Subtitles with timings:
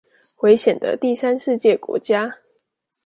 [0.37, 2.39] 危險的第三世界國家